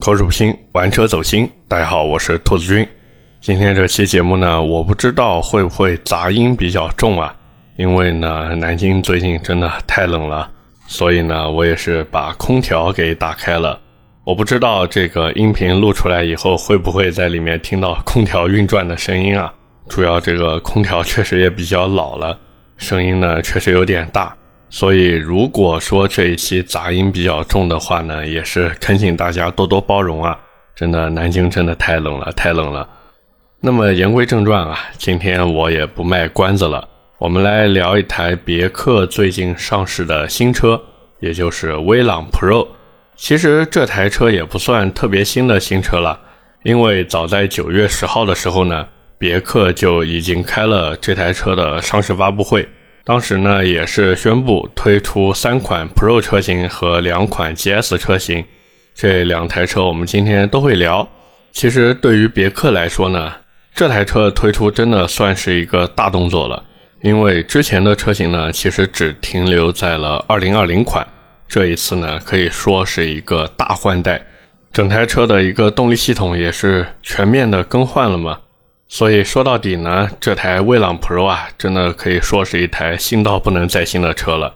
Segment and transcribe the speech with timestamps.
[0.00, 1.46] 口齿不清，玩车走心。
[1.68, 2.88] 大家好，我是兔子君。
[3.38, 7.36] 今天这期节目呢，我不知道会不会杂音比较重啊？
[7.76, 10.50] 因为呢，南京最近真的太冷了，
[10.86, 13.78] 所以呢，我也是把空调给打开了。
[14.24, 19.52] 我不知道这个音频录出来以后，会不会在里面听到空调运转的声音啊？
[19.86, 22.38] 主要这个空调确实也比较老了，
[22.78, 24.34] 声音呢确实有点大。
[24.72, 30.38] 所以，如果说这一期杂音比较重的话呢，也是恳请大家多多包容啊！
[30.76, 32.88] 真的，南京真的太冷了，太冷了。
[33.60, 36.88] 那么言归正传啊，今天我也不卖关子了，
[37.18, 40.80] 我们来聊一台别克最近上市的新车，
[41.18, 42.68] 也就是威朗 Pro。
[43.16, 46.18] 其实这台车也不算特别新的新车了，
[46.62, 48.86] 因为早在九月十号的时候呢，
[49.18, 52.66] 别克就已经开了这台车的上市发布会。
[53.04, 58.44] 当时呢，也是宣布推出三款 Pro 车型和两款 GS 车型，
[58.94, 61.08] 这两台车我们今天都会聊。
[61.52, 63.32] 其实对于别克来说呢，
[63.74, 66.62] 这台车推出真的算是一个大动作了，
[67.02, 71.04] 因为之前的车型呢，其实只停留在了2020款，
[71.48, 74.22] 这一次呢，可以说是一个大换代，
[74.72, 78.38] 整台车的一个动力系统也是全面的更换了嘛。
[78.92, 84.52] 所以说到底呢，这台威朗 Pro 啊，真的可以说是一台新到不能再新的车了。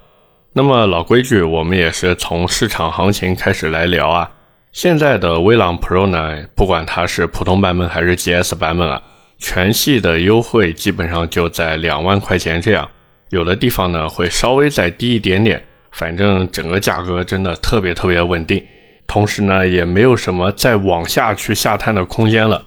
[0.54, 4.28] 那么老规矩，我们也是从市场行情开始来聊啊。
[4.72, 9.00] 现在的威朗 Pro 呢，不管它是普通版本还是 GS 版本啊，
[9.38, 12.90] 全系的优惠基本上就在两万块钱这样，
[13.28, 18.60] 有的地方呢会稍微再低一点点，反正整个价格真的特别特别稳定，
[19.06, 22.60] 同时呢也没有什么再往下去下探的空间了。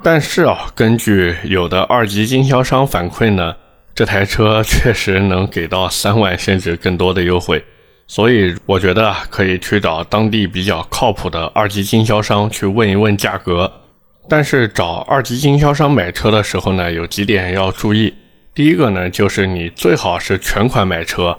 [0.00, 3.56] 但是啊，根据有的二级经销商反馈呢，
[3.94, 7.64] 这台车确实能给到三万甚至更多的优惠，
[8.06, 13.70] 所以我觉得，可以去找当地比较靠谱的二级经销商去问一问价格。
[14.28, 18.14] 但是找二级经销商买车的时候呢，有几点要注意。
[18.54, 21.36] 第一个呢，就是你最好是全款买车，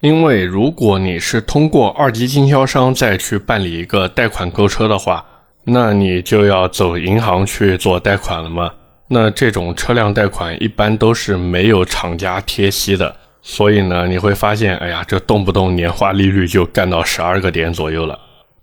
[0.00, 5.24] 因为如果你是通过二级经销商再去办理一个贷款购车的话。
[5.72, 8.72] 那你就要走银行去做贷款了吗？
[9.08, 18.18] 那这种车辆贷款一般都是没有厂家贴息的，所以呢，你会发现，哎呀，这动不动年化利率就干到十二个点左右了。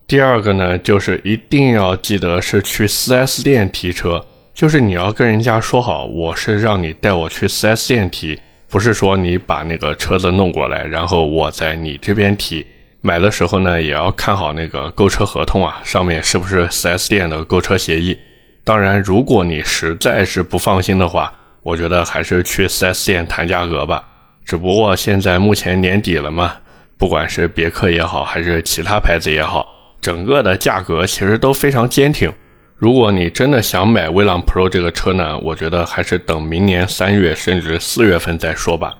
[0.05, 8.39] 第二个呢，就是一定要记得是去 4S 店提车，就是你要跟人家说好，我是让你带我去 4S 店提，
[8.69, 12.65] 不是说你把那个车子弄过来，然后我在你这边提。
[13.01, 18.17] 买的时候呢，也要看好那个购车合同啊，上面是不是 4S 店的购车协议。
[18.63, 21.31] 当然，如果你实在是不放心的话，
[21.61, 24.03] 我觉得还是去 4S 店谈价格吧。
[24.43, 26.55] 只不过现在目前年底了嘛，
[26.97, 29.67] 不管是别克也好，还是其他牌子也好，
[30.01, 32.31] 整个的价格其实都非常坚挺。
[32.75, 38.93] 如果你真的想买威朗 Pro 这个车呢，我觉得还是等明年三月甚至四月份再说吧。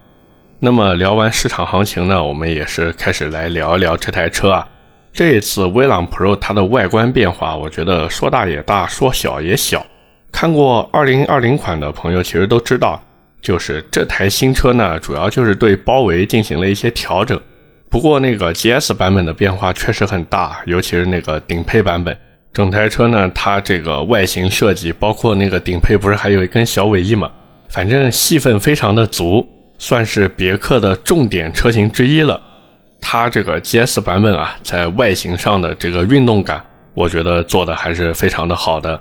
[0.60, 4.68] 那么聊完市场行情呢，我们也是开始来聊一聊这台车啊。
[5.14, 9.86] 这一次威朗 Pro 它的外观变化，我觉得说大也大，说小也小。
[10.32, 13.00] 看过2020款的朋友其实都知道，
[13.40, 17.40] 就是这台新车呢，主要就是对包围进行了一些调整。
[17.88, 22.18] 不过那个 GS 版本的变化确实很大，尤其是那个顶配版本，
[22.52, 27.32] 整台车呢，它这个外形设计，包括那个顶配不是还有一根小尾翼嘛，
[27.70, 29.48] 反正戏份非常的足。
[29.78, 32.42] 算是别克的重点车型之一了。
[33.00, 39.00] 它这个 GS 版本啊，在外形上的这个运动感，我觉得做的还是非常的好的。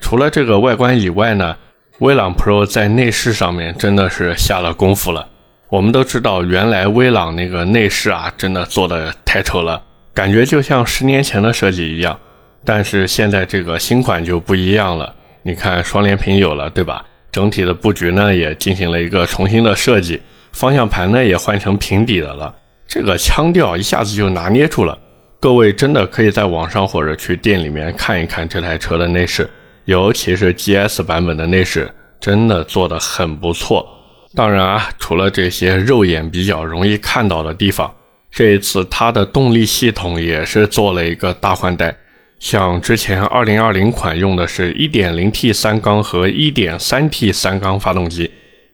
[0.00, 1.56] 除了这个外观以外呢，
[1.98, 5.26] 威朗 Pro 在内饰上面真的是下了功夫了。
[5.68, 9.82] 我们都知道，原来威朗那个内饰啊，真的做的太丑了，
[10.12, 12.18] 感觉就像十年前的设计一样。
[12.64, 17.04] 但是现在这个新款就不一样了，你看双联屏有了，对吧？
[17.32, 20.20] 整体的布局呢也进行了一个重新的设计，
[20.52, 22.54] 方向盘呢也换成平底的了，
[22.86, 24.98] 这个腔调一下子就拿捏住了。
[25.38, 29.48] 各位真的可以在网上或者去店里面看一看这台车的内饰，
[29.86, 31.90] 尤其是 GS 版本的内饰，
[32.20, 33.86] 真的做的很不错。
[34.34, 37.90] 当然啊，除了这些肉眼比较容易看到的地方，
[38.30, 41.96] 这一次它的动力系统也是做了一个大换代。
[42.40, 48.30] 像之前二零二零款用的是一点零 T 三缸和一点三 T 三缸发动机，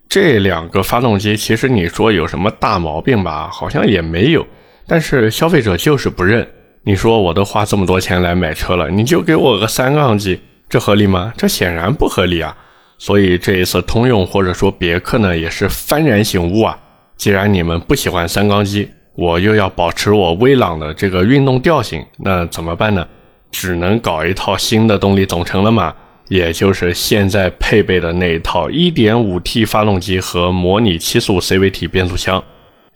[0.08, 4.46] 这两个发动机其实你说有什么大毛病吧，好像也没有。
[4.86, 6.46] 但是消费者就是不认。
[6.84, 11.32] 你说我都花这么多钱来买车了，你就给我个三缸机，这合理吗？
[11.36, 12.56] 这显然不合理啊。
[12.98, 16.78] 所以这一次通用或者说别克呢也是幡然醒悟啊，
[17.16, 23.04] 既然你们不喜欢三缸机，我又要保持我威朗的这个运动调性，那怎么办呢？
[23.58, 25.94] 只能搞一套新的动力总成了嘛，
[26.28, 32.44] 也就是现在配备的那一套 1.5T 发动机和模拟七速 CVT 变速箱。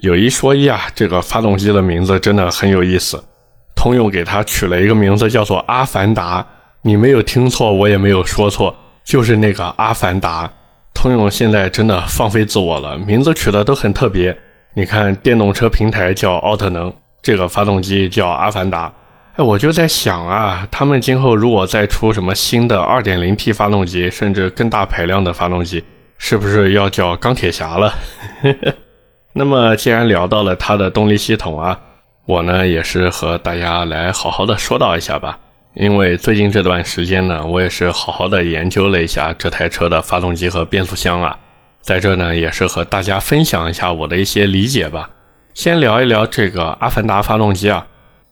[0.01, 3.25] 有一说一啊，这个发动机的名字真的很有意思。
[3.75, 6.47] 通用给它取了一个名字，叫做阿凡达。
[6.83, 10.53] 你没有听错，我也没有说错，就是那个阿凡达。
[10.93, 14.37] 通用现在真的放飞自我了，名字取的都很特别。
[14.75, 16.93] 你看，电动车平台叫奥特能，
[17.23, 18.93] 这个发动机叫阿凡达。
[19.43, 25.83] 我就在想啊，他们今后如果再出什么新的 2.0T 发动机，甚至更大排量的发动机，
[26.19, 27.95] 是不是要叫钢铁侠了？
[29.33, 31.79] 那么，既然聊到了它的动力系统啊，
[32.27, 35.39] 我呢也是和大家来好好的说道一下吧。
[35.75, 41.39] 因为最近这段时间呢，我也是好好的研究了一下这台车的发动机和变速箱啊，
[41.81, 45.09] 在这呢也是和大家分享一下我的一些理解吧。
[45.55, 47.87] 先聊一聊这个阿凡达发动机啊，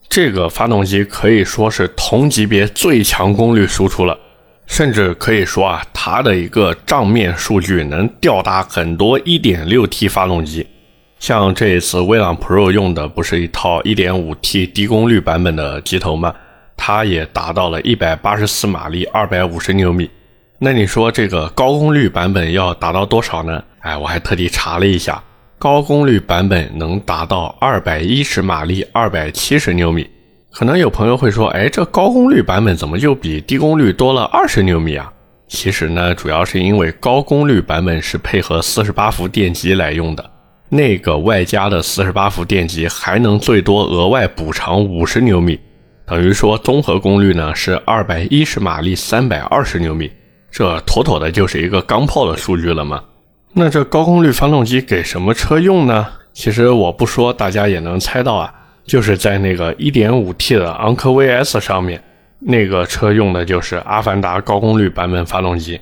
[0.08, 4.18] 这个发动机可以说是同级别最强功率输出了，
[4.66, 10.66] 甚至可以说啊，它的一个账面数据能吊打很多 1.6T 发动机。
[11.18, 16.34] 像这一次威朗 Pro 用的不是一套 1.5T 低功率版本的机头吗？
[16.76, 20.08] 它也达到了184马力，250牛米。
[20.60, 23.62] 那你说这个高功率版本要达到多少呢？
[23.80, 25.22] 哎，我还特地查了一下，
[25.58, 30.08] 高功率版本能达到210马力，270牛米。
[30.52, 35.12] 可能有朋友会说，哎，这高功率版本怎么就比低功率多了20牛米啊？
[35.48, 40.30] 其实呢，主要是因为高功率版本是配合48伏电机来用的。
[40.68, 45.58] 那个外加的四十八伏电机还能最多额外补偿五十牛米，
[46.06, 50.08] 等于说综合功率呢是二百一十马力，三百二十牛米，
[50.52, 53.02] 这妥妥的就是一个钢炮的数据了吗？
[53.60, 56.06] 那这高功率发动机给什么车用呢？
[56.32, 58.54] 其实我不说，大家也能猜到啊，
[58.86, 62.00] 就是在那个一点五 T 的昂科威 S 上面，
[62.38, 65.80] 那个车用的就是阿凡达高功率版本发动机。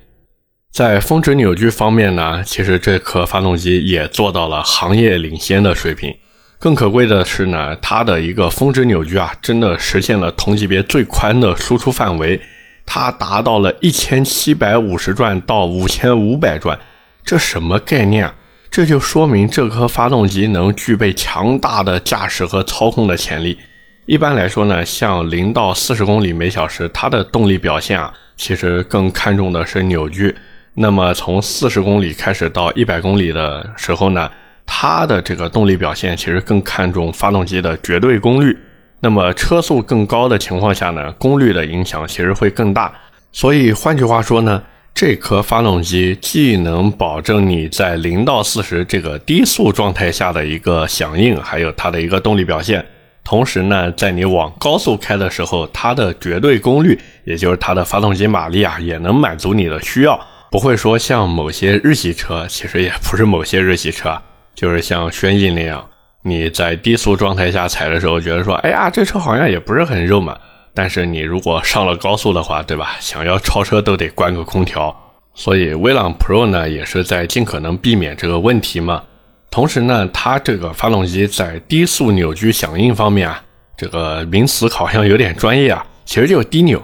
[0.73, 6.15] 在峰值扭矩方面呢，其实这颗发动机也做到了行业领先的水平。
[6.59, 12.41] 更可贵的是呢，它的一个峰值扭矩啊，真的实现了同级别最宽的输出范围，
[12.87, 16.79] 它达到了一千七百五十转到五千五百转。
[17.27, 18.33] 这什么概念啊？
[18.71, 23.59] 这就说明这颗发动机能具备强大的驾驶和操控的潜力。
[24.07, 30.33] 一般来说呢，像零到四十公里每小时，它的动力表现啊，其实更看重的是扭矩。
[30.75, 34.31] 那么从四十公里开始到一百公里的时候呢，
[34.65, 38.57] 它的这个动力表现其实更看重发动机的绝对功率。
[39.01, 42.93] 那么车速更高的情况下呢，功率的影响其实会更大。
[43.33, 44.63] 所以换句话说呢，
[44.97, 52.83] 这颗发动机既能保证你在零到四十这个低速状态下的一个响应，还有它的一个动力表现，
[53.23, 60.19] 同时呢，在你往高速开的时候，它的绝对功率，也就是它的发动机马力啊，也能满足你的需要。
[60.51, 64.19] 不会说像某些日系车，其实也不是某些日系车，
[64.55, 65.87] 就是像轩逸那样，
[66.23, 70.39] 你在低速状态下踩的时候，觉得说，哎呀，这车好像也不是很肉嘛。
[70.77, 72.97] 但是你如果上了高速的话，对吧？
[73.01, 74.95] 想要超车都得关个空调。
[75.35, 79.03] 所以威朗 Pro 呢，也是在尽可能避免这个问题嘛。
[79.51, 83.43] 同时呢，它这个发动机在低速扭矩响应方面啊，
[83.75, 86.83] 这个名词好像有点专业啊，其实就是低扭。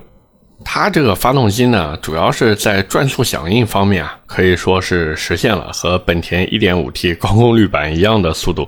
[0.65, 8.67] 它这个发动机呢，主要是在转速响应方面啊，可以说是实现了和本田 1.5T 高功率版一样的速度。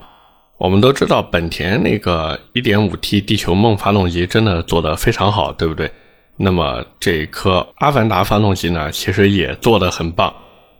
[0.56, 5.90] 我们都知道，本田那个 1.5T 地球梦发动机真的做得非常好，对不对？
[6.36, 10.32] 那么这一颗阿凡达发动机呢，其实也做得很棒，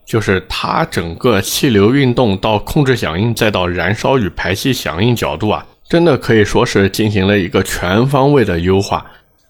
[0.07, 9.05] 就是它整个气流运动到控制响应，再到燃烧与排气响应角度啊，真的可以说是进行了一个全方位的优化。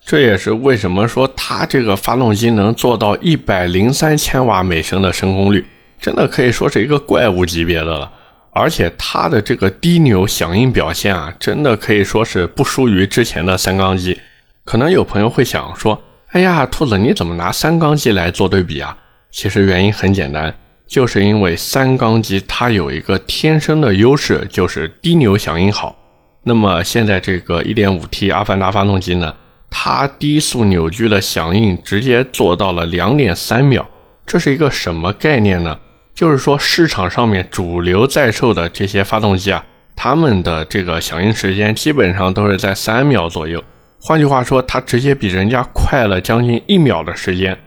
[0.07, 5.65] 这也是为什么说它这个发动机能做到一百零三千瓦每升的升功率，
[6.01, 8.11] 真的可以说是一个怪物级别的了。
[8.55, 14.19] 而且它的这个低扭响应表现啊，真的可以说是不输于之前的三缸机。
[14.65, 18.97] 可能有朋友会想说：“哎呀，兔子你怎么拿三缸机来做对比啊？”
[19.31, 20.55] 其实原因很简单，
[20.87, 25.97] 就是因为三缸机它有一个天生的优势，就是低扭响应好。
[26.45, 29.35] 那么现在这个 1.5T 阿凡达发动机呢？
[29.69, 33.85] 它低速扭矩的响应直接做到了两点三秒，
[34.25, 35.77] 这是一个什么概念呢？
[36.15, 39.65] 就是说市场上面主流在售的这些发动机啊，
[39.97, 43.63] 它们的这个响应时间基本上都是在三秒左右。
[44.01, 47.59] 换句话说，它直接比人家快了将近一秒的时间。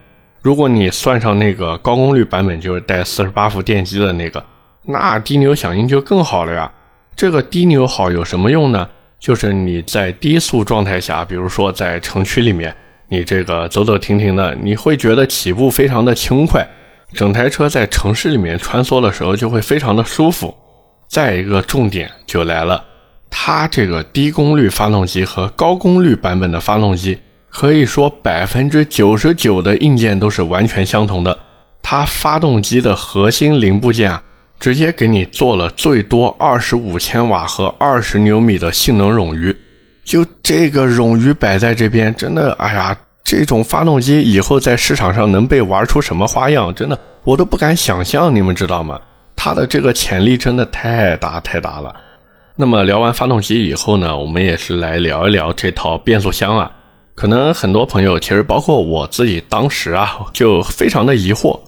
[0.41, 4.41] 如果你算上那个高功率版本，就是带四十八伏电机的那个，
[4.85, 6.71] 那低扭响应就更好了呀。
[7.15, 8.87] 这个低扭好有什么用呢？
[9.19, 12.73] 就是你在低速状态下，比如说在城区里面，
[13.09, 16.65] 你这个走走停停的，你会觉得起步非常的轻快，
[17.13, 20.55] 整台车在城市里面穿梭的时候就会非常的舒服。
[21.07, 22.83] 再一个重点就来了，
[23.29, 27.17] 它这个低功率发动机和高功率版本的发动机，
[27.49, 31.37] 可以说百分之九十九的硬件都是完全相同的。
[31.81, 34.23] 它发动机的核心零部件啊。
[34.59, 39.55] 直接给你做了最多二十五千瓦和二十牛米的性能冗余，
[40.03, 42.97] 就这个冗余摆在这边，真的，哎呀，
[43.29, 48.97] 这种发动机以后在市场上能被玩出什么花样，真的我都不敢想象，你们知道吗？
[49.35, 51.93] 它的这个潜力真的太大太大了。
[52.55, 56.71] 那么聊完发动机以后呢，我们也是来聊一聊这套变速箱啊。
[57.15, 61.59] 可能很多朋友，其实包括我自己，当时啊就非常的疑惑，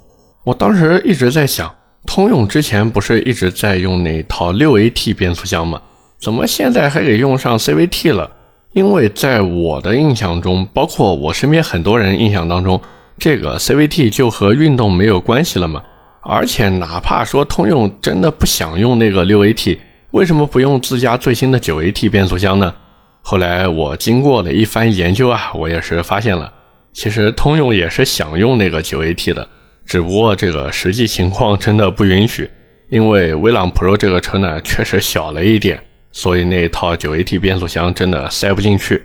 [0.45, 1.69] 我当时一直在想。
[2.07, 5.81] 通用之前不是一直在用那套六 AT 变速箱吗？
[6.21, 8.31] 怎么现在还给用上 CVT 了？
[8.73, 12.79] 因为在我的印象中，包括我身边很多人印象当中，
[13.17, 15.83] 这个 CVT 就和运动没有关系了嘛。
[16.21, 19.77] 而且哪怕说通用真的不想用那个六 AT，
[20.11, 22.73] 为什么不用自家最新的九 AT 变速箱呢？
[23.21, 26.51] 后来我经过了一番研究啊，我也是发现了，
[26.93, 29.47] 其实通用也是想用那个九 AT 的。
[29.85, 32.47] 只不过这个实际情况真的不允许，
[32.89, 35.81] 因为威朗 Pro 这个车呢确实小了一点，
[36.19, 39.01] 所以那一套 9AT 变速箱真的塞不进去。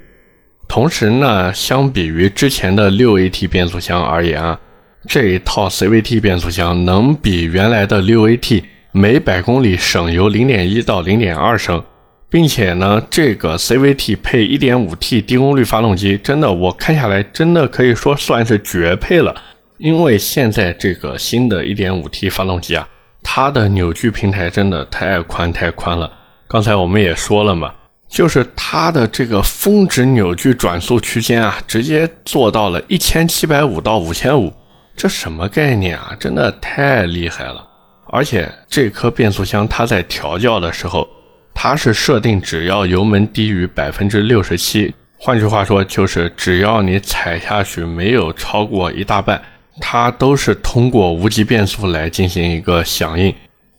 [0.67, 4.59] 同时呢，相比于之前的 6AT 变速箱而言啊，
[5.07, 11.85] 这一套 CVT 变速箱能比原来的 6AT 每百公里省油0.1到0.2升，
[12.29, 19.33] 并且呢，这个 CVT 配 1.5T 低功率发动机，真的我看下来真的可以说算是绝配了。
[19.79, 22.89] 因为现在这个新的 1.5T 发动机啊，
[23.23, 26.11] 它的扭矩平台真的太宽太宽了。
[26.55, 27.75] 刚才我们也说了嘛，
[28.09, 34.53] 就是它的这个峰值扭矩转速区间啊，直接做到了1750到5500，
[34.95, 36.17] 这什么概念啊？
[36.21, 37.67] 真的太厉害了！
[38.07, 41.09] 而且这颗变速箱它在调教的时候，
[41.53, 49.43] 它是设定只要油门低于百分之六十七，换句话说就是只要你踩下去没有超过一大半。
[49.81, 53.35] 它都是通过无级变速来进行一个响应，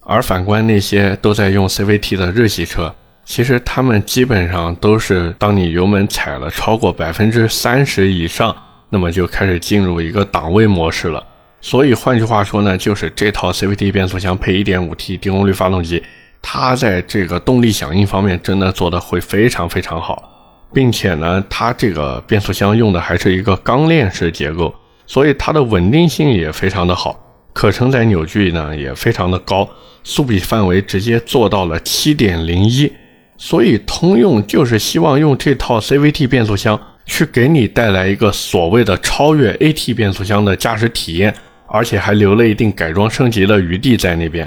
[0.08, 2.94] 而反观那些都在用 CVT 的日系车，
[3.26, 8.56] 其实他们基本上都是当你油门踩了超过百分之三十以上，
[8.92, 11.26] 那么就开始进入一个档位模式了。
[11.60, 16.04] 所以换句话说呢，就是这套 CVT 变速箱配 1.5T 低功率发动机，
[16.40, 24.72] 它在这个动力响应方面真的做的会非常非常好，并且呢，它这个变速箱用的还是一个钢链式结构。
[25.08, 27.20] 所以它的稳定性也非常的好，
[27.56, 29.68] 可承载扭矩呢也非常的高，
[30.04, 32.92] 速比范围直接做到了七点零一。
[33.38, 41.34] 所以通用就是希望用这套 CVT 变速箱去给你带来一个所谓的超越 AT 变速箱的驾驶体验，
[41.68, 44.46] 而且还留了一定改装升级的余地在那边。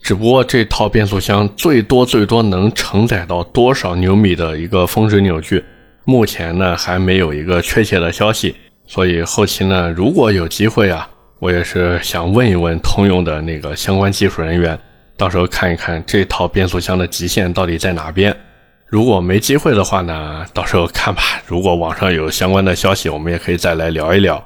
[0.00, 5.62] 只不过这套变速箱最多最多能承载到多少牛米的一个峰值扭矩，
[6.04, 8.54] 目前呢还没有一个确切的消息。
[8.86, 11.06] 所以后期呢，如果有机会啊，
[11.40, 14.76] 我也是想问一问通用的那个相关技术人员，
[15.16, 18.36] 到时候看一看这套变速箱的极限到底在哪边。
[18.86, 21.22] 如果没机会的话呢，到时候看吧。
[21.46, 24.42] 如果网上有相关的消息，我们也可以再来聊一聊。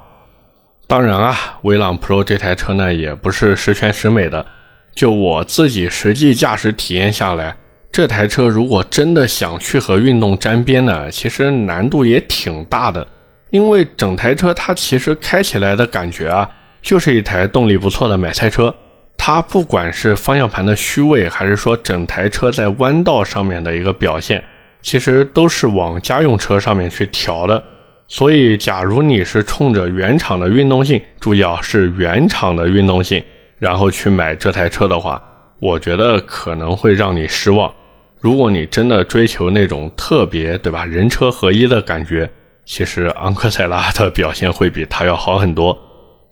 [0.85, 4.45] 当然啊，威朗 Pro 这台车呢，也不是十全十美的。
[4.93, 7.55] 就我自己实际驾驶体验下来，
[7.91, 13.07] 这台车如果真的想去和运动沾边呢，其实难度也挺大的。
[13.49, 16.47] 因为整台车它其实开起来的感觉啊，
[16.83, 18.75] 就是一台动力不错的买菜车。
[19.17, 24.43] 它不管是方向盘的虚位，还是说整台车在弯道上面的一个表现，
[24.81, 27.63] 其实都是往家用车上面去调的。
[28.09, 33.23] 所以，假如你是冲着原厂的运动性，注意啊，是原厂的运动性，
[33.57, 35.23] 然后去买这台车的话，
[35.59, 37.73] 我觉得可能会让你失望。
[38.19, 42.29] 如果你真的追求那种特别，对吧，人车合一的感觉。
[42.65, 45.77] 其实昂克赛拉的表现会比它要好很多。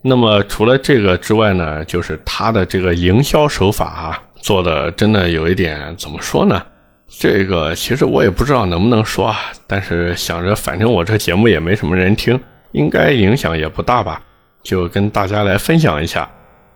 [0.03, 6.61] 那么除了这个之外呢，就是它的这个营销手法啊，做的真的有一点怎么说呢？
[7.07, 9.37] 这个其实我也不知道能不能说啊。
[9.67, 12.39] 但是想着反正我这节目也没什么人听，
[12.71, 14.21] 应该影响也不大吧，
[14.63, 16.29] 就跟大家来分享一下。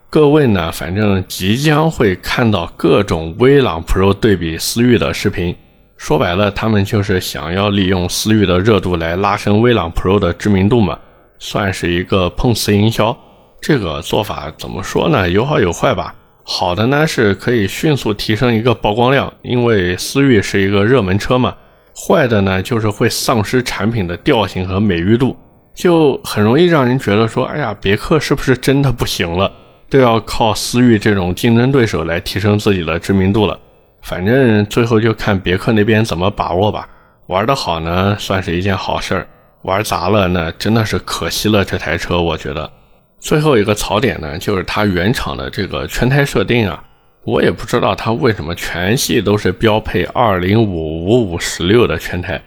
[0.10, 5.56] 各位呢，反正即将会看到各种威朗 Pro 对比思域的视频。
[5.98, 11.00] 说白了，他们就是想要利用思域的热度来拉升威朗 Pro 的知名度嘛，
[11.46, 13.16] 算是一个碰瓷营销。
[13.62, 15.30] 这个做法怎么说呢？
[15.30, 16.16] 有好有坏吧。
[16.44, 21.54] 好的呢，是可以迅速提升一个曝光量，因为思域是一个热门车嘛。
[21.96, 25.38] 坏的呢，就是会丧失产品的调性和美誉度，
[25.76, 29.52] 就很容易让人觉得说，哎呀，别克是不是真的不行了？
[29.88, 33.60] 都要靠思域这种竞争对手来提升自己的知名度了。
[34.02, 36.90] 反正最后就看别克那边怎么把握吧。
[37.28, 39.26] 玩得好呢，算是一件好事儿；
[39.66, 42.22] 玩砸了，那真的是可惜了这台车。
[42.22, 42.72] 我觉得
[43.20, 46.84] 最后一个槽点呢，就是它原厂的这个圈胎设定啊，
[47.24, 52.40] 我也不知道它为什么全系都是标配二零五五五十六的圈胎，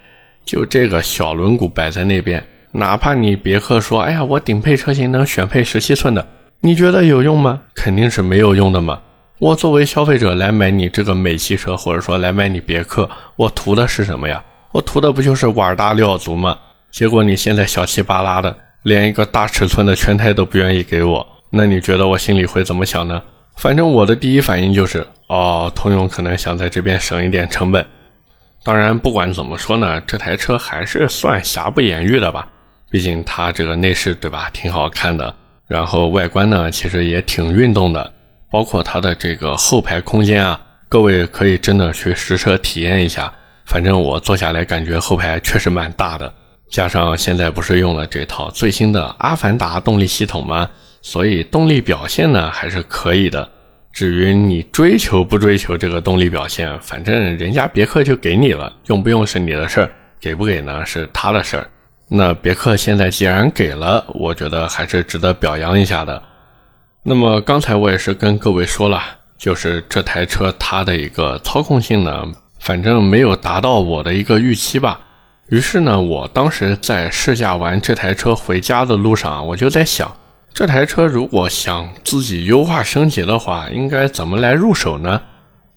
[0.44, 6.25] 就这个小轮毂摆在那边，哪怕你别克说，哎呀，我顶配车型能选配十七寸的。
[6.60, 7.60] 你觉得有用吗？
[7.75, 9.00] 肯定是没有用的嘛！
[9.40, 14.40] 我作为消费者来买你这个美汽车，或者说来买你别克，我图的是什么呀？
[14.70, 16.56] 我图的不就是碗大料足吗？
[16.90, 23.23] 结果你现在小气巴拉的，连一个大尺寸的全胎都不愿意给我，那你觉得我心里会怎么想呢？
[23.57, 27.85] 反正我的第一反应就是，哦，通用可能想在这边省一点成本。
[28.64, 32.47] 当然，不管怎么说呢，这台车还是算瑕不掩瑜的吧，
[32.90, 35.35] 毕竟它这个内饰对吧，挺好看的。
[35.66, 38.12] 然后外观呢，其实也挺运动的，
[38.50, 43.33] 包括它的这个后排空间啊，各位可以真的去实车体验一下。
[43.66, 46.33] 反正我坐下来感觉后排确实蛮大的，
[46.70, 50.68] 加上现在不是用了这套最新的阿凡达动力系统吗？
[51.00, 53.48] 所以动力表现呢还是可以的。
[53.92, 61.68] 至于你追求不追求这个动力表现，反正人家别克就给你了，用不用是你的事儿，给不给呢是他的事儿。
[62.08, 66.22] 那别克现在既然给了，我觉得还是值得表扬一下的。
[67.02, 69.02] 那么刚才我也是跟各位说了，
[69.38, 72.25] 就是这台车它的一个操控性呢，
[72.60, 75.00] 反正没有达到我的一个预期吧。
[75.49, 80.14] 于是呢，我当时在试驾完这台车回家的路上，我就在想，
[80.52, 85.23] 这台车如果想自己优化升级的话，应该怎么来入手呢？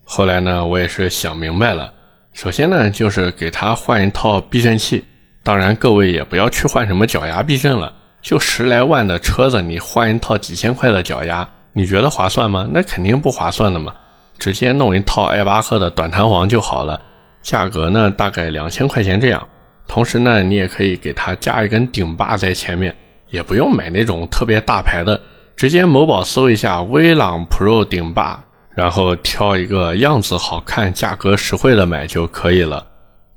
[0.04, 1.94] 后来呢，我也是想明白了，
[2.34, 5.06] 首先呢，就是给它换一套避震器。
[5.42, 12.68] 当然，各位也不要去换什么脚牙避震了，就十来万的车子，你换一套几千块的脚牙，你觉得划算吗？
[12.74, 13.94] 那肯定不划算的嘛，
[14.38, 17.00] 直接弄一套艾巴赫的短弹簧就好了，
[17.42, 19.48] 价格呢大概两千块钱这样。
[19.88, 22.96] 同时呢，你也可以给它加一根顶把在前面，
[23.30, 25.20] 也不用买那种特别大牌的，
[25.56, 28.44] 直接某宝搜一下威朗 Pro 顶把，
[28.76, 32.88] 然后挑一个样子好看、价格实惠的买就可以了。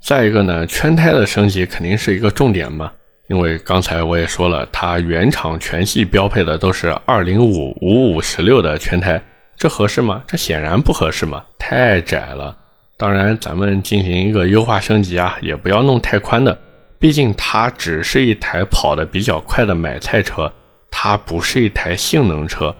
[0.00, 2.92] 再一个呢，圈胎的升级肯定是一个重点嘛，
[3.28, 9.20] 因为刚才我也说了，它原厂全系标配的都是二零五五五十六的圈胎，
[9.56, 10.22] 这合适吗？
[10.26, 12.56] 这显然不合适嘛，太窄了。
[12.96, 16.58] 当然，咱们进行一个优化升级啊，也不要弄太宽的，
[16.98, 20.52] 毕竟它只是一台跑得比较快的买菜车，
[20.90, 22.74] 它不是一台性能车。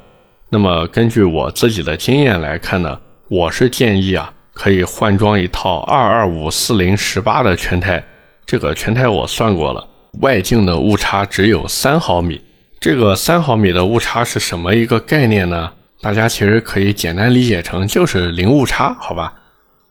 [0.50, 4.33] 那么根据我自己的经验来看呢，我是建议啊。
[4.57, 8.00] 可以换装一套二二五四零十八的全胎，
[8.46, 9.85] 这个全胎我算过了，
[10.20, 12.40] 外径的误差只有三毫米。
[12.79, 15.72] 这个三毫米的误差是什么一个概念呢？
[16.00, 19.35] 大家其实可以简单理解成就是零误差，好吧？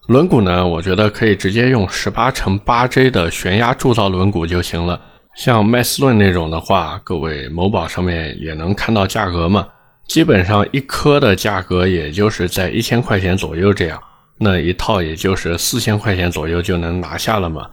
[0.07, 4.99] 轮毂呢，我觉得可以直接用十八乘八 J 的悬压铸造轮毂就行了。
[5.33, 9.65] 像麦斯顿那种的话，各位某宝上面也能看到价格嘛，
[10.05, 13.97] 基本上一颗的价格也就是在一千块钱左右这样。
[14.37, 17.65] 那一套也就是四千块钱左右就能拿下了嘛。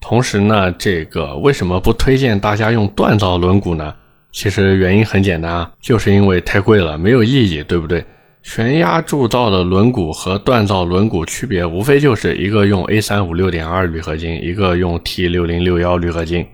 [0.00, 3.92] 同时呢，这个为什么不推荐大家用锻造轮毂呢？
[4.30, 8.04] 其实原因很简单啊，就是因为太贵了，没有意义，对不对？
[8.42, 16.44] 悬压铸造的轮毂和锻造轮毂区别，无非就是一个用 A 三五六点二铝合金，一个用 T 六零六幺铝合金。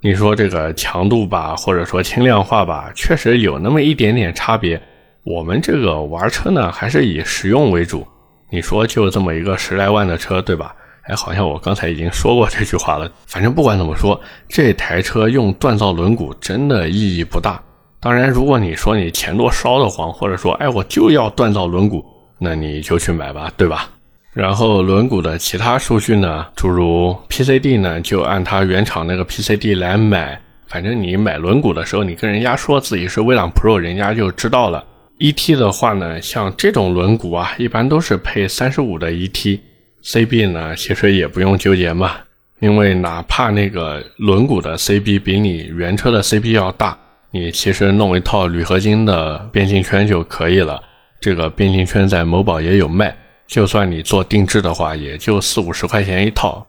[0.00, 4.80] 你说这个强度吧，或者说轻量化吧，确实有那么一点点差别。
[5.24, 8.06] 我们这个玩车呢，还是以实用为主。
[8.50, 10.74] 你说就这么一个十来万的车，对吧？
[11.04, 13.10] 哎，好像我刚才已经说过这句话了。
[13.26, 17.60] 反正不管怎么说，这台车用锻造轮毂真的意义不大。
[18.00, 22.04] 当然，如果你说你钱多烧得慌，或者说哎我就要锻造轮毂，
[22.38, 23.88] 那你就去买吧，对吧？
[24.32, 30.40] 然后轮毂的其他数据呢，诸如 PCD 呢，就按它原厂那个 PCD 来买。
[30.68, 34.84] 反正你买轮毂的时候，你跟人家说自己是威朗 Pro，人家就知道了。
[35.16, 35.56] E.T.
[35.56, 39.60] 的话呢，像这种轮毂啊，一般都是配三十五的 E.T.
[40.02, 40.46] C.B.
[40.46, 42.12] 呢，其实也不用纠结嘛，
[42.60, 45.18] 因为哪怕那个轮毂的 C.B.
[45.18, 46.52] 比你原车的 C.B.
[46.52, 46.96] 要大，
[47.30, 50.82] 你其实弄一套铝合金的变形圈就可以了。
[51.20, 56.66] 这个变形圈在某宝也有卖，就算你做定制的话，也就四五十块钱一套。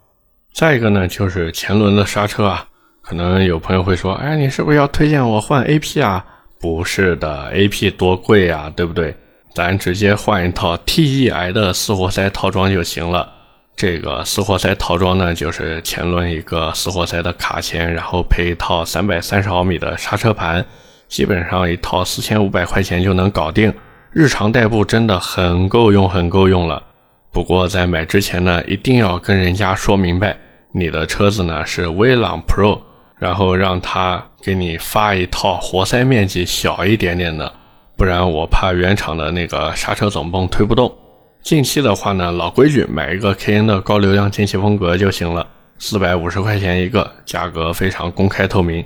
[0.54, 2.67] 再一个呢，就是前轮的刹车啊，
[3.02, 6.02] 可能有朋友会说，哎，你是不是要推荐我换 A.P.
[6.02, 6.26] 啊？
[6.60, 9.15] 不是的，A P 多贵啊，对不对？
[9.56, 13.32] 咱直接换一套 T E I 的四活塞套装就行了。
[13.79, 20.65] 这个四活塞套装呢，就是前轮一个四活塞的卡钳，然后配一套三百三十毫米的刹车盘，
[21.07, 23.73] 基本上一套四千五百块钱就能搞定，
[24.11, 26.83] 日常代步真的很够用，很够用了。
[27.31, 30.35] 不过在买之前呢，一定要跟人家说明白，
[30.73, 32.81] 你的车子呢是威朗 Pro，
[33.17, 37.53] 然后让他给你发一套活塞面积小一点点的，
[37.95, 40.93] 不然我怕原厂的那个刹车总泵推不动。
[41.41, 45.47] 近期的话呢，老规矩，买一个 KN 的高流量进气风格就行了，
[45.80, 48.84] 四百五十块钱一个，价格非常公开透明。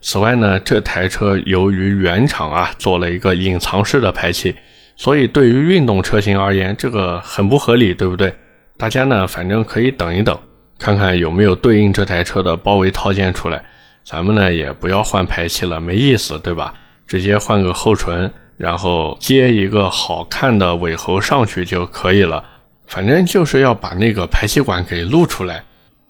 [0.00, 4.54] 此外呢，这台车由于原厂啊做了一个隐藏式的排气，
[4.96, 8.34] 所以对于运动车型而言，这个很不合理，对不对？
[8.76, 10.36] 大家呢，反正可以等一等，
[10.78, 13.64] 看看有没有对应这台车的包围套件出来。
[14.04, 16.74] 咱们呢也不要换排气了，没意思，对吧？
[17.06, 18.30] 直接换个后唇。
[18.56, 22.44] 然后接一个好看的尾喉上去就可以了，
[22.86, 25.64] 反正就是要把那个排气管给露出来。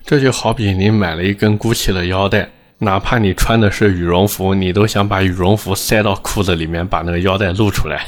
[0.04, 8.04] 这就好比你买了一根 GUCCI 的腰带，哪怕你穿的是羽绒服，你都想把羽绒服塞到裤子里面，把那个腰带露出来。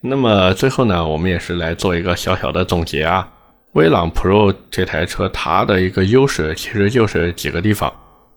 [0.00, 3.28] 那么最后呢，我们也是来做一个小小的总结啊。
[3.72, 7.92] 威朗 Pro 这台车它的一个优势其实就是几个地方，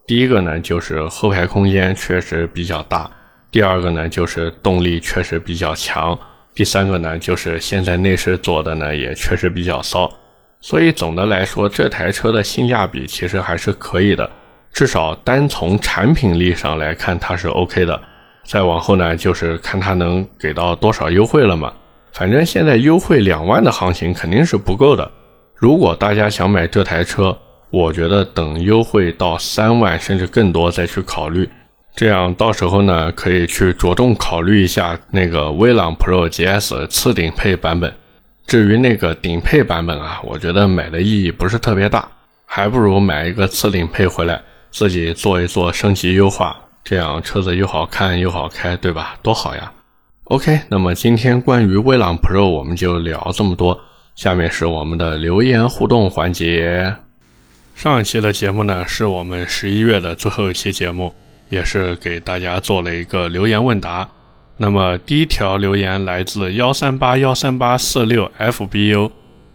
[0.08, 3.10] 第一个呢就是后排空间确实比较大。
[3.52, 6.18] 第二个呢，就是动力确实比较强；
[6.56, 10.10] 第三个呢，就是现在内饰做的呢也确实比较骚。
[10.62, 14.30] 所以总的来说，这台车的性价比其实还是可以的，
[14.72, 18.02] 至少单从产品力上来看，它是 OK 的。
[18.46, 21.74] 再往后呢，就是看它能给到多少优惠了嘛。
[22.14, 25.12] 反正现在优惠两万的行情肯定是不够的。
[25.56, 27.38] 如果大家想买这台车，
[27.70, 31.50] 我觉得等优惠到三万甚至更多再去考虑。
[31.96, 37.94] 这样到时候呢，可以去着重考虑一下那个威朗 Pro GS 次顶配版本。
[38.48, 42.08] 至于那个顶配版本啊，我觉得买的意义不是特别大，
[42.46, 49.16] 还不如买一个次顶配回来，自己做一做升级优化，这样车子又好看又好开，对吧？
[49.22, 49.72] 多好呀
[50.26, 53.80] ！OK，那么今天关于威朗 Pro 我们就聊这么多，
[54.16, 56.96] 下面是我们的留言互动环节。
[57.76, 61.14] 上一期的节目呢，是我们十一月的最后一期节目。
[61.52, 64.10] 也是给大家做了一个留言问答。
[64.58, 69.12] 那么第一条留言来自幺三八幺三八四六 FBU，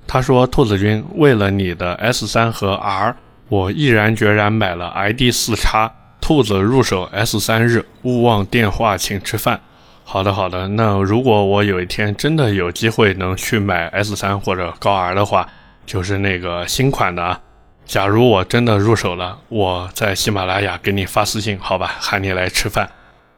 [0.07, 3.17] 他说：“兔子君，为了你的 S 三和 R，
[3.49, 5.93] 我毅然决然买了 ID 四叉。
[6.21, 9.61] 兔子入手 S 三日，勿忘电话请吃饭。”
[10.09, 15.49] 好的好的，那如果我有一天真的有机会能去买 S 三或者高 R 的话，
[15.85, 17.41] 就是那个新款的啊。
[17.87, 22.91] 假如我真的入手了，我在喜马拉雅给你发私信，好吧，喊你来吃饭。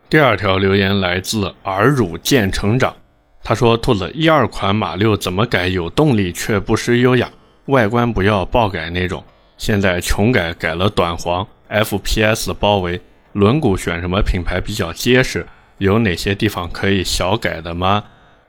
[0.08, 2.96] 第二条留言来自耳乳见成长，
[3.44, 7.28] 他说：“兔子一二款马六怎么改有动力却不失优雅，
[7.66, 9.22] 外观不要爆改那种。
[9.58, 12.98] 现在穷改改了短黄，FPS 包围，
[13.34, 15.46] 轮毂选什么品牌比较结实？
[15.76, 18.02] 有哪些地方可以小改的吗？”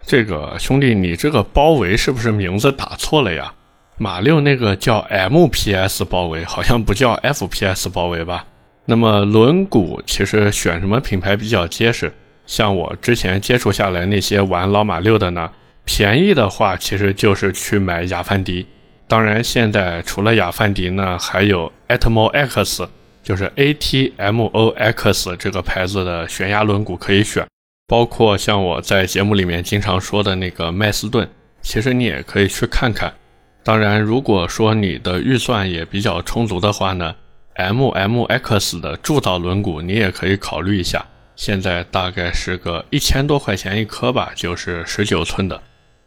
[0.08, 3.54] 这个兄弟，你这个包围是不是名字打错了呀？
[4.02, 8.46] 马六那个叫 MPS 包围，好像不叫 FPS 包围吧？
[8.86, 12.12] 那么轮毂其实选什么品牌比较结实？
[12.48, 15.52] 像我之前接触下来那些玩老马六的呢，
[15.84, 18.66] 便宜的话其实就是去买雅凡迪。
[19.06, 22.88] 当然现在除了雅凡迪呢，还有 Atmo X，
[23.22, 27.46] 就是 ATMOX 这个牌子的悬崖轮毂可以选，
[27.86, 31.30] 包括像我在节目里面经常说的那个麦斯顿，
[31.62, 33.14] 其实你也可以去看看。
[33.64, 37.16] 当然，如果说你的预算也比较充足的话呢
[37.56, 41.06] ，MMX 的铸造轮毂你也可以考虑一下。
[41.36, 45.62] 现在大概是个一千多块钱一颗吧，就是十九寸的。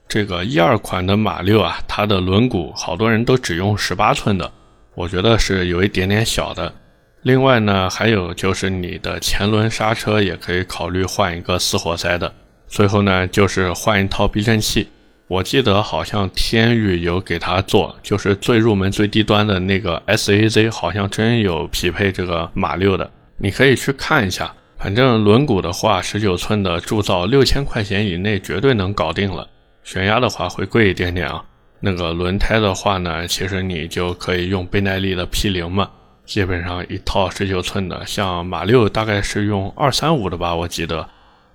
[0.09, 4.53] 这个一二款的马六啊，它的轮毂好多人都只用十八寸的，
[4.95, 6.75] 我觉得是有一点点小的。
[7.23, 12.35] 另外呢，还有就是你的前轮刹车也可以考虑换一个四活塞的。
[12.67, 14.89] 最后呢，就是换一套避震器。
[15.29, 24.55] 我记得好像天域有给他做，就是最入门最低端的那个 SAZ，好像真有匹配这个马六的，你可以去看一下。
[24.79, 29.49] 反正轮毂的话，十九寸的铸造六千块钱以内绝对能搞定了。
[29.85, 31.43] 悬压的话会贵一点点啊。
[31.81, 35.89] 那个轮胎的话呢，其实你就可以用倍耐力的 P 零嘛。
[36.27, 41.09] 基本上一套十九寸的，像马六大概是用二三五的吧，我记得。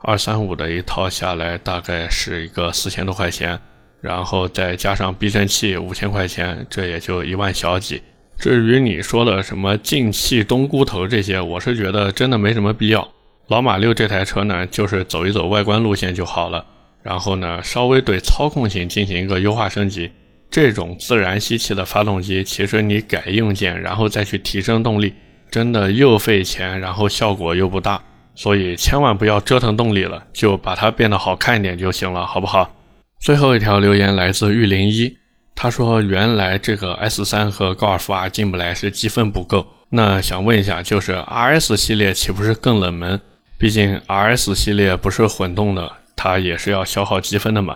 [0.07, 3.59] 二三五的一套下来大概是一个四千多块钱，
[3.99, 8.01] 然后再加上避震器五千块钱，这也就一万小几。
[8.39, 13.05] 至于你说的什么进气冬菇头这些，我是觉得真的没什么必要。
[13.47, 16.65] 老马六这台车呢，就是走一走外观路线就好了，
[17.03, 20.09] 然后呢，稍微对操控性进行一个优化升级，
[20.49, 25.13] 这种自然吸气的发动机，其实你改硬件，然后再去提升动力，
[25.51, 28.01] 真的又费钱，然后效果又不大。
[28.38, 32.71] 所以千万不要折腾动力了，就把它变得好看一点就行了，好不好？
[33.19, 35.17] 最后一条留言来自玉林一，
[35.56, 43.19] 他说原来这个 S 三和高尔夫 R 进不来是积分不够，那想问一下，就是 RS 系列岂不是更冷门？
[43.58, 47.76] 毕竟 RS 系列不是混动的，它也是要消耗积分的嘛。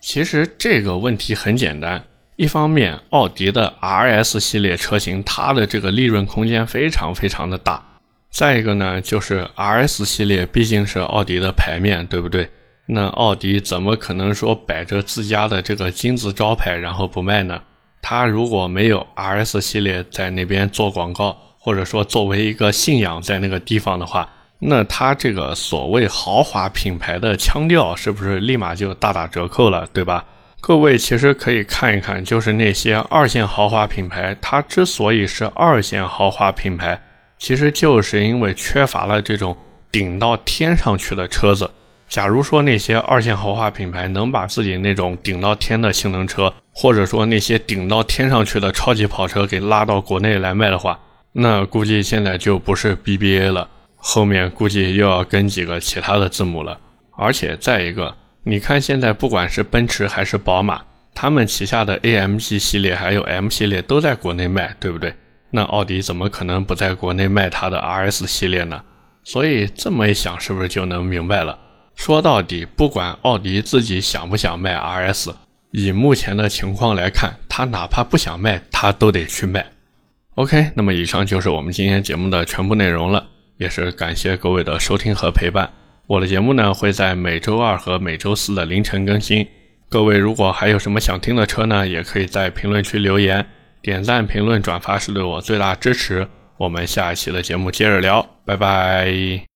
[0.00, 2.02] 其实这个问题很简单，
[2.34, 7.80] 一方面奥迪的 RS 系列车型，它的这个利润空间非常非常的大。
[8.30, 12.48] 再一个呢，就是 R S 系列毕竟是奥迪的牌面，对不对？
[12.86, 17.60] 那奥迪怎么可能说摆着自家的这个金字招牌然后不卖呢？
[18.00, 24.28] 他如果没有 R S 系列在那边做广告，或者说作为一个信仰在那个地方的话，
[24.60, 30.24] 那他这个所谓豪华品牌的腔调是不是立马就大打折扣了，对吧？
[30.60, 37.00] 各位其实可以看一看，就是那些二线豪华品牌，它之所以是二线豪华品牌。
[37.40, 39.56] 其实就是因为缺乏了这种
[39.90, 41.68] 顶到天上去的车子。
[42.06, 51.00] 假如说那些二线豪华品牌能把自己那种顶到天的性能车，或者说那些顶到天上去的超级跑车给拉到国内来卖的话，
[51.32, 56.78] 那估计现在就不是 BBA 了，后面估计又要跟几个其他的字母了。
[57.16, 60.82] 而且再一个，你看现在不管是奔驰还是宝马，
[61.14, 65.14] 他们旗下的 AMG 系列还有 M 系列都在国内卖，对不对？
[65.50, 68.82] 那奥迪怎么可能不在国内卖它的 RS 系列呢？
[69.24, 71.58] 所以这么一想，是不是就能明白了？
[71.94, 75.34] 说到底，不管奥迪自己想不想卖 RS，
[75.72, 79.66] 以目前的情况来看，他哪怕不想卖，他都得去卖。
[80.36, 83.26] OK，那么以上就是我们今天节目的全部内容了，
[83.58, 85.70] 也是感谢各位的收听和陪伴。
[86.06, 89.46] 我的节目呢会在每周二和每周四的凌晨更新。
[89.90, 93.44] 各位如果还有什么想听的车呢，也可以在评论区留言。
[93.82, 96.26] 点赞、评论、转发是对我最大支持。
[96.56, 99.49] 我们下一期的节目接着聊，拜拜。